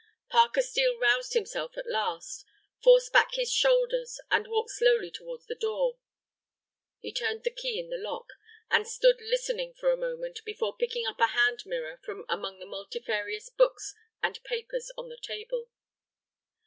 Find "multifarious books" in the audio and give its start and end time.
12.65-13.93